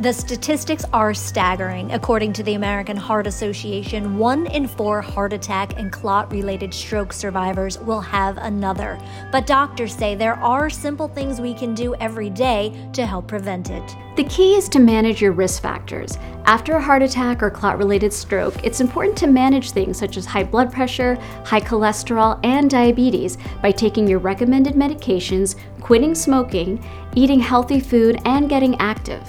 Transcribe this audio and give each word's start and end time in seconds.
The 0.00 0.14
statistics 0.14 0.86
are 0.94 1.12
staggering. 1.12 1.92
According 1.92 2.32
to 2.32 2.42
the 2.42 2.54
American 2.54 2.96
Heart 2.96 3.26
Association, 3.26 4.16
one 4.16 4.46
in 4.46 4.66
four 4.66 5.02
heart 5.02 5.34
attack 5.34 5.78
and 5.78 5.92
clot 5.92 6.32
related 6.32 6.72
stroke 6.72 7.12
survivors 7.12 7.78
will 7.78 8.00
have 8.00 8.38
another. 8.38 8.98
But 9.30 9.46
doctors 9.46 9.94
say 9.94 10.14
there 10.14 10.36
are 10.36 10.70
simple 10.70 11.06
things 11.06 11.38
we 11.38 11.52
can 11.52 11.74
do 11.74 11.94
every 11.96 12.30
day 12.30 12.72
to 12.94 13.04
help 13.04 13.28
prevent 13.28 13.68
it. 13.68 13.94
The 14.16 14.24
key 14.24 14.54
is 14.54 14.70
to 14.70 14.78
manage 14.78 15.20
your 15.20 15.32
risk 15.32 15.60
factors. 15.60 16.16
After 16.46 16.76
a 16.76 16.82
heart 16.82 17.02
attack 17.02 17.42
or 17.42 17.50
clot 17.50 17.76
related 17.76 18.10
stroke, 18.14 18.54
it's 18.64 18.80
important 18.80 19.18
to 19.18 19.26
manage 19.26 19.72
things 19.72 19.98
such 19.98 20.16
as 20.16 20.24
high 20.24 20.44
blood 20.44 20.72
pressure, 20.72 21.16
high 21.44 21.60
cholesterol, 21.60 22.40
and 22.42 22.70
diabetes 22.70 23.36
by 23.60 23.70
taking 23.70 24.08
your 24.08 24.18
recommended 24.18 24.76
medications, 24.76 25.56
quitting 25.78 26.14
smoking, 26.14 26.82
eating 27.14 27.38
healthy 27.38 27.80
food, 27.80 28.18
and 28.24 28.48
getting 28.48 28.80
active. 28.80 29.28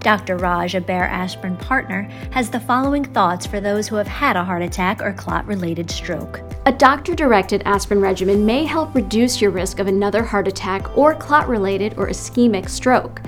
Dr. 0.00 0.38
Raj, 0.38 0.74
a 0.74 0.80
Bayer 0.80 1.04
Aspirin 1.04 1.58
partner, 1.58 2.02
has 2.32 2.48
the 2.48 2.58
following 2.58 3.04
thoughts 3.04 3.46
for 3.46 3.60
those 3.60 3.86
who 3.86 3.96
have 3.96 4.08
had 4.08 4.34
a 4.34 4.44
heart 4.44 4.62
attack 4.62 5.02
or 5.02 5.12
clot 5.12 5.46
related 5.46 5.90
stroke. 5.90 6.40
A 6.64 6.72
doctor 6.72 7.14
directed 7.14 7.62
aspirin 7.66 8.00
regimen 8.00 8.46
may 8.46 8.64
help 8.64 8.94
reduce 8.94 9.42
your 9.42 9.50
risk 9.50 9.78
of 9.78 9.86
another 9.86 10.22
heart 10.22 10.48
attack 10.48 10.96
or 10.96 11.14
clot 11.14 11.48
related 11.48 11.94
or 11.98 12.08
ischemic 12.08 12.70
stroke. 12.70 13.20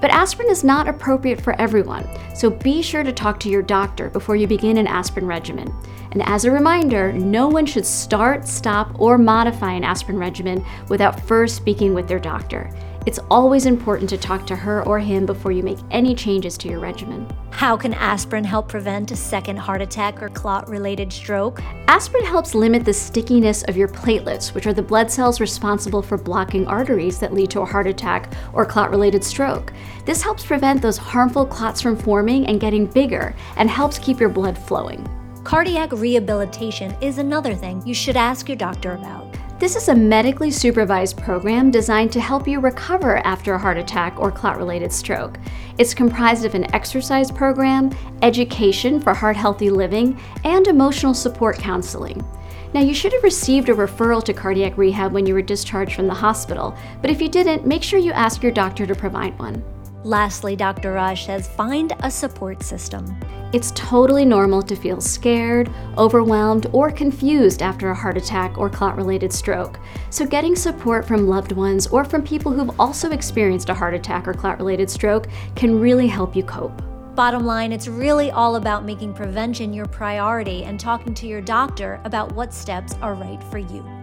But 0.00 0.12
aspirin 0.12 0.50
is 0.50 0.64
not 0.64 0.88
appropriate 0.88 1.40
for 1.40 1.60
everyone, 1.60 2.08
so 2.34 2.48
be 2.48 2.80
sure 2.80 3.02
to 3.02 3.12
talk 3.12 3.38
to 3.40 3.50
your 3.50 3.62
doctor 3.62 4.08
before 4.08 4.36
you 4.36 4.46
begin 4.46 4.78
an 4.78 4.86
aspirin 4.86 5.26
regimen. 5.26 5.74
And 6.12 6.22
as 6.26 6.44
a 6.44 6.50
reminder, 6.50 7.12
no 7.12 7.48
one 7.48 7.66
should 7.66 7.86
start, 7.86 8.46
stop, 8.46 8.98
or 8.98 9.18
modify 9.18 9.72
an 9.72 9.84
aspirin 9.84 10.18
regimen 10.18 10.64
without 10.88 11.20
first 11.20 11.56
speaking 11.56 11.92
with 11.92 12.08
their 12.08 12.18
doctor. 12.18 12.70
It's 13.06 13.18
always 13.30 13.64
important 13.64 14.10
to 14.10 14.18
talk 14.18 14.46
to 14.46 14.56
her 14.56 14.86
or 14.86 14.98
him 14.98 15.24
before 15.24 15.52
you 15.52 15.62
make 15.62 15.78
any 15.90 16.14
changes 16.14 16.58
to 16.58 16.68
your 16.68 16.80
regimen. 16.80 17.26
How 17.50 17.74
can 17.74 17.94
aspirin 17.94 18.44
help 18.44 18.68
prevent 18.68 19.10
a 19.10 19.16
second 19.16 19.56
heart 19.56 19.80
attack 19.80 20.22
or 20.22 20.28
clot 20.28 20.68
related 20.68 21.10
stroke? 21.10 21.62
Aspirin 21.88 22.26
helps 22.26 22.54
limit 22.54 22.84
the 22.84 22.92
stickiness 22.92 23.62
of 23.64 23.76
your 23.76 23.88
platelets, 23.88 24.54
which 24.54 24.66
are 24.66 24.74
the 24.74 24.82
blood 24.82 25.10
cells 25.10 25.40
responsible 25.40 26.02
for 26.02 26.18
blocking 26.18 26.66
arteries 26.66 27.18
that 27.20 27.32
lead 27.32 27.50
to 27.50 27.62
a 27.62 27.66
heart 27.66 27.86
attack 27.86 28.34
or 28.52 28.66
clot 28.66 28.90
related 28.90 29.24
stroke. 29.24 29.72
This 30.04 30.20
helps 30.20 30.44
prevent 30.44 30.82
those 30.82 30.98
harmful 30.98 31.46
clots 31.46 31.80
from 31.80 31.96
forming 31.96 32.46
and 32.48 32.60
getting 32.60 32.84
bigger 32.84 33.34
and 33.56 33.70
helps 33.70 33.98
keep 33.98 34.20
your 34.20 34.28
blood 34.28 34.58
flowing. 34.58 35.06
Cardiac 35.42 35.90
rehabilitation 35.92 36.94
is 37.00 37.16
another 37.16 37.54
thing 37.54 37.82
you 37.86 37.94
should 37.94 38.16
ask 38.16 38.46
your 38.46 38.58
doctor 38.58 38.92
about. 38.92 39.29
This 39.60 39.76
is 39.76 39.90
a 39.90 39.94
medically 39.94 40.50
supervised 40.50 41.18
program 41.18 41.70
designed 41.70 42.12
to 42.12 42.20
help 42.20 42.48
you 42.48 42.60
recover 42.60 43.18
after 43.26 43.52
a 43.52 43.58
heart 43.58 43.76
attack 43.76 44.18
or 44.18 44.32
clot 44.32 44.56
related 44.56 44.90
stroke. 44.90 45.38
It's 45.76 45.92
comprised 45.92 46.46
of 46.46 46.54
an 46.54 46.74
exercise 46.74 47.30
program, 47.30 47.94
education 48.22 48.98
for 49.02 49.12
heart 49.12 49.36
healthy 49.36 49.68
living, 49.68 50.18
and 50.44 50.66
emotional 50.66 51.12
support 51.12 51.58
counseling. 51.58 52.24
Now, 52.72 52.80
you 52.80 52.94
should 52.94 53.12
have 53.12 53.22
received 53.22 53.68
a 53.68 53.74
referral 53.74 54.24
to 54.24 54.32
cardiac 54.32 54.78
rehab 54.78 55.12
when 55.12 55.26
you 55.26 55.34
were 55.34 55.42
discharged 55.42 55.94
from 55.94 56.06
the 56.06 56.14
hospital, 56.14 56.74
but 57.02 57.10
if 57.10 57.20
you 57.20 57.28
didn't, 57.28 57.66
make 57.66 57.82
sure 57.82 57.98
you 57.98 58.12
ask 58.12 58.42
your 58.42 58.52
doctor 58.52 58.86
to 58.86 58.94
provide 58.94 59.38
one. 59.38 59.62
Lastly, 60.04 60.56
Dr. 60.56 60.92
Raj 60.94 61.26
says 61.26 61.48
find 61.48 61.92
a 62.00 62.10
support 62.10 62.62
system. 62.62 63.04
It's 63.52 63.72
totally 63.72 64.24
normal 64.24 64.62
to 64.62 64.76
feel 64.76 65.00
scared, 65.00 65.70
overwhelmed, 65.98 66.66
or 66.72 66.90
confused 66.90 67.62
after 67.62 67.90
a 67.90 67.94
heart 67.94 68.16
attack 68.16 68.56
or 68.56 68.70
clot 68.70 68.96
related 68.96 69.32
stroke. 69.32 69.78
So, 70.08 70.24
getting 70.24 70.54
support 70.54 71.06
from 71.06 71.26
loved 71.26 71.52
ones 71.52 71.88
or 71.88 72.04
from 72.04 72.22
people 72.22 72.52
who've 72.52 72.78
also 72.78 73.10
experienced 73.10 73.68
a 73.68 73.74
heart 73.74 73.92
attack 73.92 74.28
or 74.28 74.34
clot 74.34 74.58
related 74.58 74.88
stroke 74.88 75.26
can 75.56 75.78
really 75.78 76.06
help 76.06 76.36
you 76.36 76.44
cope. 76.44 76.80
Bottom 77.16 77.44
line, 77.44 77.72
it's 77.72 77.88
really 77.88 78.30
all 78.30 78.56
about 78.56 78.84
making 78.84 79.12
prevention 79.12 79.74
your 79.74 79.86
priority 79.86 80.64
and 80.64 80.78
talking 80.78 81.12
to 81.14 81.26
your 81.26 81.40
doctor 81.40 82.00
about 82.04 82.32
what 82.32 82.54
steps 82.54 82.94
are 83.02 83.14
right 83.14 83.42
for 83.44 83.58
you. 83.58 83.99